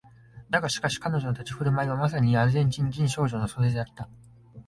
[0.49, 4.09] だがしかし彼女の立ち居振る舞いはまさにアルゼンチン人少女のそれだった